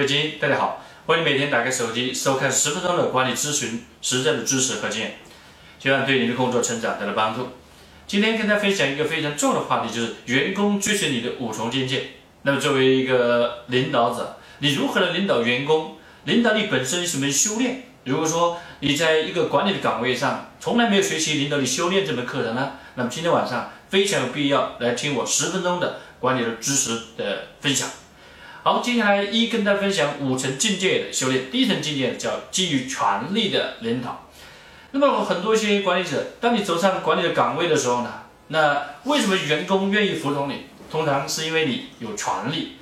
[0.00, 5.18] 各位精英，大家好，欢迎每天打开手机收看十分钟的管理咨询，实战的知识和经验，
[5.78, 7.50] 希望对你的工作成长带来帮助。
[8.06, 12.12] 今天跟大家分享一个非常重要的话题，就是员工追随你的五重境界。
[12.44, 15.98] 那么作为一个领导者，你如何来领导员工？
[16.24, 17.82] 领导力本身是门修炼。
[18.04, 27.86] 如果说你在一个管理的岗位上从来没有学习领导力修炼这门课程呢，那么今天晚上非常有必要来听我十分钟的管理的知识的分享。
[28.62, 31.50] 好，接下来一跟大家分享五层境界的修炼。
[31.50, 34.28] 第一层境界叫基于权力的领导。
[34.90, 40.66] 那么很多一些管理者，当你走上管理的岗位的时候呢，那为什么员工愿意服从你？
[40.90, 42.72] 通常是因为你有权力，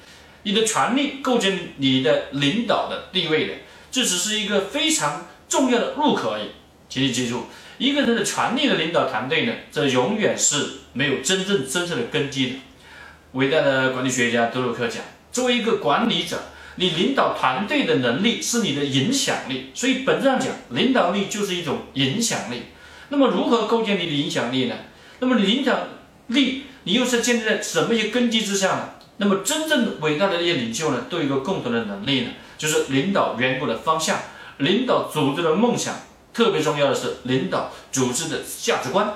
[0.43, 3.55] 你的权力构建你的领导的地位的。
[3.93, 6.51] 这只是一个非常重要的入口而已。
[6.89, 7.47] 请你记住，
[7.79, 12.57] 一个人的权力的领导团队呢，这永远是没有真正真正的根基的。
[13.35, 15.05] 伟大的管理学家德鲁克讲。
[15.33, 16.39] 作为一个管理者，
[16.77, 22.63] 你领导团队的能力是你的影响力，所以本质上讲，领导力就是一种影响力。
[23.09, 24.75] 那么如何构建你的影响力呢？
[25.21, 25.77] 那么领导
[26.29, 28.91] 力你又是建立在什么一些根基之下呢？
[29.17, 34.19] 那么真正伟大的一些领袖呢，都有一个共同的能力呢，就是领导员工的方向，
[34.59, 35.95] 领导组织的梦想，
[36.33, 39.15] 特别重要的是领导组织的价值观。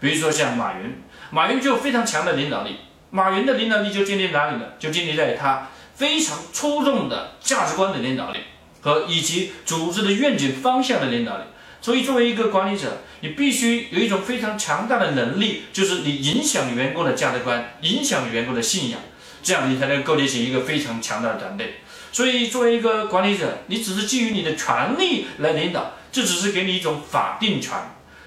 [0.00, 2.76] 比如说像马云，马云就有非常强的领导力。
[3.10, 4.64] 马云的领导力就建立哪里呢？
[4.78, 8.40] 就建立在他非常出众的价值观的领导力
[8.80, 11.44] 和以及组织的愿景方向的领导力。
[11.80, 18.98] 所以，作为一个管理者，你必须有一种非常强大的能力，就是你影响员工的价值观，影响员工的信仰，
[19.42, 21.76] 这样你才能构建起一个非常强大的团队。
[22.10, 27.74] 所以，作为一个管理者，你只是基于你的权利来领导，这只是给你一种法定权。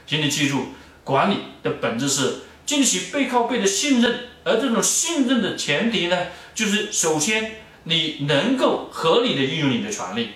[0.07, 0.67] 请你记住，
[1.03, 4.28] 管理的本质是建立起背靠背的信任。
[4.43, 10.29] 而这种信任的前提呢，就是首先你能够合理的运用你的权利。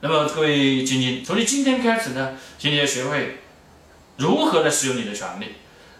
[0.00, 3.38] 那么各位精英，从你今天开始呢，请你要学会
[4.16, 5.46] 如何来使用你的权利。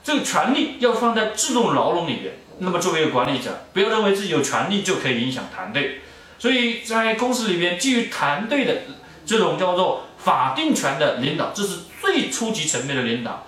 [0.04, 2.34] 这个权利要放在自动牢笼里边。
[2.60, 6.00] 那么作为一个管理者，不要认为自己有权利就可以影响团队。
[6.38, 8.82] 所以在公司里边，基于团队的
[9.26, 13.46] 这种叫做法定权的领导，这是最初级层面的领导。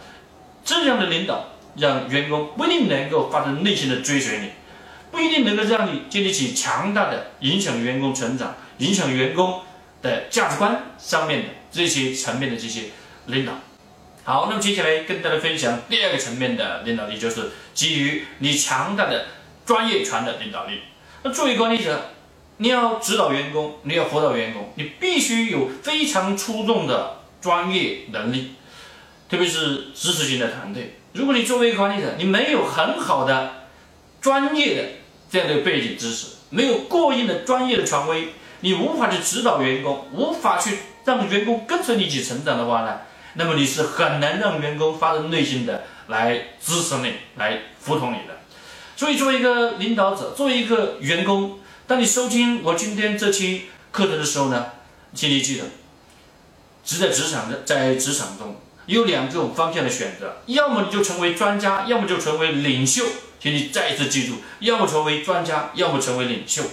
[0.65, 1.51] 这样的领导。
[1.77, 4.51] 让员工不一定能够发自内心的追随你，
[5.11, 9.63] 不一定能够让你建立起强大的影响员工成长、影响员工
[10.03, 12.85] 的价值观上面的这些层面的这些
[13.27, 13.53] 领导。
[14.23, 19.27] 好，那么接下来跟大家分享第二个层面的领导力，就是基于你强大的
[19.65, 20.81] 专业权的领导力。
[21.23, 22.11] 那作为管理者，
[22.59, 28.53] 你要指导员工，你要辅导员工，你必须有非常出众的专业能力，
[29.29, 31.00] 特别是知识型的团队。
[31.13, 33.67] 如果你作为一个管理者，你没有很好的
[34.21, 34.89] 专业的
[35.31, 38.29] 这样的背景知识，没有过硬的专业的权威，
[38.61, 43.01] 你无法去指导员工，无法去让员工跟随你一起成长的话呢，
[43.35, 48.39] 那么你是很难让员工发自内心的来支持你，来服从你的。
[48.97, 54.67] 所以，作为一个领导者，作为一个员工，当你收听我今天这期课程的时候呢，
[55.15, 55.65] 请你记得，
[56.85, 58.61] 只在职场的，在职场中。
[58.91, 63.05] 有两种方向的选择，要么你就成为专家，要么就成为领袖。
[63.39, 66.65] 请你再一次记住，要么成为专家，要么成为领袖。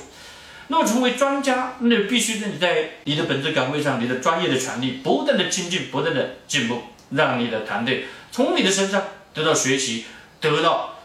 [0.69, 9.03] 那么成为专家，那必须你在你的本职岗位上，你的专业的权利不断的精进，不断的进步，让你的团队从你的身上
[9.35, 10.05] 得到学习，
[10.41, 10.95] 得到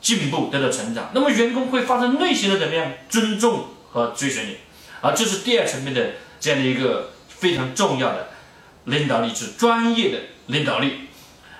[0.00, 1.10] 进步，得到成长。
[1.12, 4.56] 那么员工会发自内心的怎么样尊重和追随你？
[5.00, 8.30] 啊，这是第二层面的这样的一个非常重要的
[8.84, 10.18] 领导力，是专业的。
[10.50, 11.08] 领导力，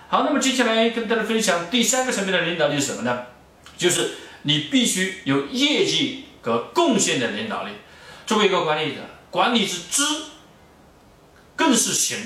[0.08, 3.22] 好，那么接下来跟大家分享第三个层面的领导力是什么呢？
[3.76, 4.10] 就是
[4.42, 7.72] 你必须有业绩和贡献的领导力。
[8.26, 10.02] 作为一个管理者，管理是知，
[11.56, 12.18] 更是行，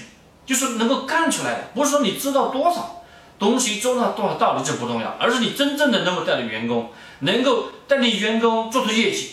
[0.44, 1.70] 就是能够干出来的。
[1.74, 3.04] 不是说你知道多少
[3.38, 9.30] 东西，知道多少道理这不重要，而是你真正的能够带领员工，能够带领员工做出业绩，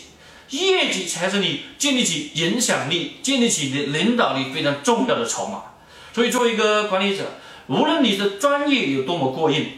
[0.49, 5.63] 业绩才是你建立起影响力、建立起你的领导力非常重要的筹码。
[6.13, 7.23] 所以，作为一个管理者，
[7.67, 9.77] 无论你的专业有多么过硬，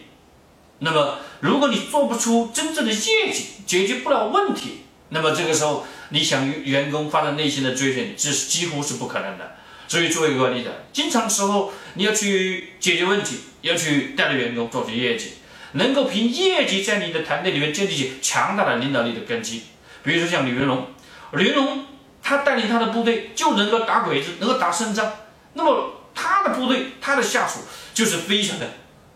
[0.79, 9.55] 那么如果你做不出真正的业绩，解决不了问题，那么这个时候你想员工发自内心的追随你，这是几乎是不可能的。
[9.87, 15.33] 所以，作为一个管理者，经常时候你要去解决问题，要去带领员工做出业绩，
[15.73, 19.61] 能够凭业绩在你的团队里面建立起强大的领导力的根基。
[20.01, 20.87] 比如说像李云龙，
[21.33, 21.85] 李云龙
[22.23, 25.11] 他带领他的部队就能够打鬼子，能够打胜仗，
[25.53, 25.99] 那么。
[26.13, 27.59] 他的部队，他的下属
[27.93, 28.67] 就是非常的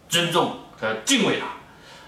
[0.09, 1.47] 尊重和敬畏他，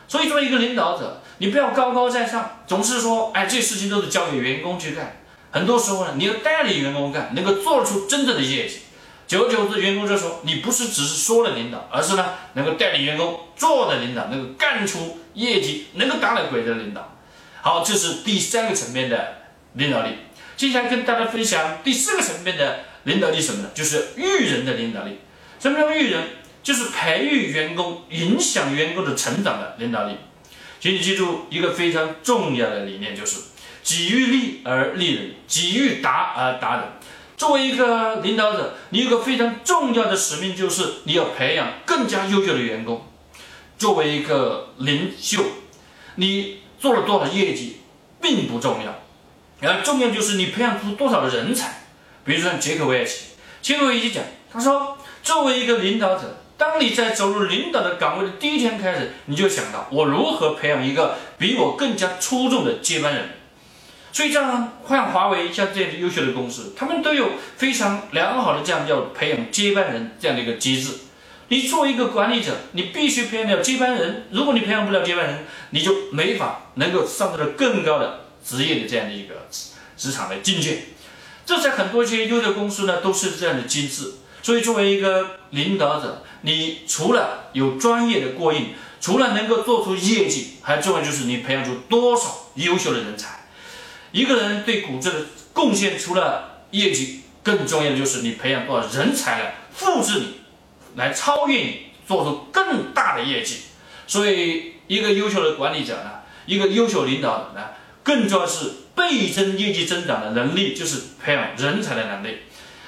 [0.08, 5.22] 所以作为一个领导者，你不要高高在上，总是说，哎，这事情都是交给员工去干，
[5.52, 8.82] 很多时候呢，你要带领员工干，能够做出真正的业绩。
[9.28, 17.16] 久而久之，员工就说你不是只是说了领导，而是呢能够带领员工做的领导，能够干出业绩，能够打了鬼的领导。
[17.62, 19.38] 好，这是第三个层面的
[19.74, 20.16] 领导力。
[20.58, 23.70] 接下来跟大家分享第四个层面的领导力什么呢？
[23.74, 25.20] 就是育人的领导力。
[25.60, 26.24] 什么叫育人？
[26.62, 30.16] 就是培育员工、影响员工的成长的领导力。
[30.80, 33.40] 请你记住一个非常重要的理念，就是
[33.82, 36.86] 己欲立而立人，己欲达而达人。
[37.38, 43.08] 作为一个领导者，你有个非常重要的使命，就是你要培养更加优秀的员工。
[43.78, 45.42] 作为一个领袖，
[46.16, 47.78] 你做了多少业绩
[48.22, 49.02] 并不重要，
[49.68, 51.79] 而重要就是你培养出多少的人才。
[52.30, 53.30] 比如说杰克韦尔奇，
[53.60, 54.24] 杰克韦尔奇讲，
[54.54, 63.30] 他说，作为一个领导者，当你在走入领导的岗位的第一天开始，你就想到我如何培养一个比我更加出众的接班人。
[64.12, 70.92] 所以，像像华为像这样的优秀的公司，他们都有非常良好的这样叫培养接班人这样的一个机制。
[71.48, 74.28] 你作为一个管理者，你必须培养了接班人。
[74.30, 79.34] 如果你培养不了接班人，你就没法能够上到更高的职业的这样的一个
[79.98, 80.84] 职场的境界。
[81.50, 84.14] 这在很多一些优秀公司呢都是这样的机制。
[84.44, 93.48] 所以，作为一个领导者，你除了有专业的过硬，除了能够做出业绩，还重要就是你培养出多少优秀的人才。
[94.12, 100.42] 一个人对股市的贡献，除了业绩，更重要的就是你培养多少人才来复制你，
[100.96, 103.62] 来超越你，做出更大的业绩。
[104.06, 106.12] 所以，一个优秀的管理者呢，
[106.46, 107.62] 一个优秀领导者呢，
[108.04, 112.40] 更重要是倍增业绩增长的能力，就是培养人才的能力。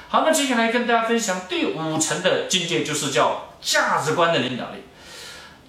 [0.09, 4.79] 好，那接下来跟大家分享第五层的境界，就是叫价值观的领导力。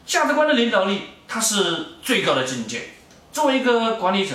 [0.05, 2.91] 价值观的领导力，它是最高的境界。
[3.33, 4.35] 作为一个管理者。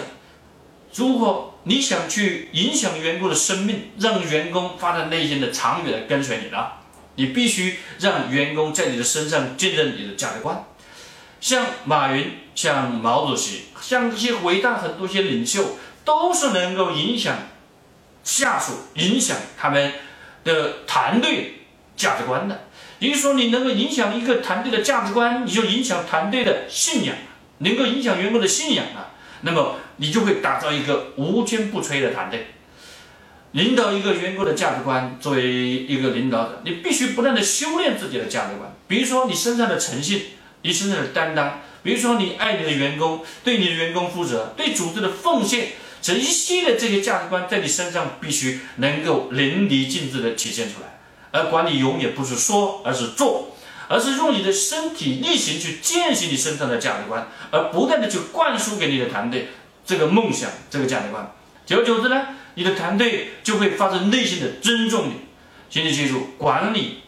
[0.93, 6.65] 如果你想去影响员工的生命，让员工发自内心的长远的跟随你呢，
[7.15, 10.63] 你必须让员工在你的身上见证你的价值观。
[11.39, 15.77] 像马云、像毛主席、像这些伟大很多些领袖，
[16.07, 17.35] 都是能够影响
[18.23, 19.91] 下属、影响他们
[20.45, 21.65] 的团队
[21.97, 22.63] 价值观的。
[22.99, 27.13] 也就是说，你能够影响一个团队的价值观，你就影响团队的信仰，
[27.57, 29.11] 能够影响员工的信仰啊。
[29.41, 32.47] 那么你就会打造一个无坚不摧的团队，
[33.51, 35.17] 领导一个员工的价值观。
[35.19, 38.73] 作为一个领导者，你必须不断的修炼自己的价值观。
[38.87, 40.23] 比如说你身上的诚信，
[40.61, 45.73] 你身上的担当，比如说你爱你的员工，对你的员工负责，对组织的奉献，
[46.07, 51.01] 这一系列这些价值观在你身上必须能够淋漓尽致的体现出来。
[51.31, 53.53] 而管理永远不是说，而是做。
[53.89, 59.49] 而是用你的身体力行去践行你身上的价值观，而不断的去灌输给你的团队
[59.85, 61.29] 这个梦想、这个价值观。
[61.65, 65.13] 久而久之呢，你的团队就会发自内心的尊重你。
[65.69, 66.99] 请你记住，管理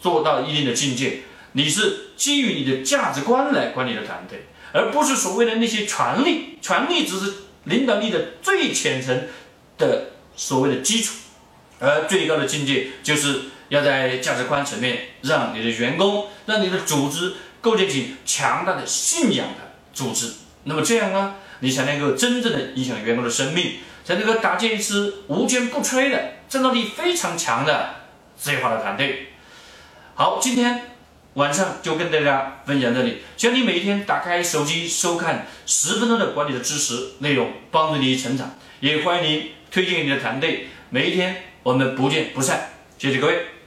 [0.00, 1.20] 做到一定的境界，
[1.52, 6.58] 你是基于你的价值观来管理的团队，而不是所谓的那些权力。
[6.60, 7.32] 权力只是
[7.68, 9.28] 领导力的最浅层
[9.76, 11.14] 的所谓的基础，
[11.78, 13.42] 而最高的境界就是。
[13.68, 20.32] 要在价值观层面，让你的员工，让你的组织构建起强大的信仰的组织。
[20.64, 27.96] 那么这样呢，你才能够真正的影响员工的生命，才能够搭建一支无坚不摧的、战斗力非常强的
[28.42, 29.34] 职业化的团队。
[30.14, 30.96] 好，今天
[31.34, 33.18] 晚上就跟大家分享这里。
[33.36, 38.56] 希望你每一天打开手机收看十分钟的管理的知识内容，帮助你成长。
[38.80, 40.68] 也欢迎你推荐你的团队。
[40.90, 42.70] 每一天我们不见不散。
[42.98, 43.57] 谢谢各位。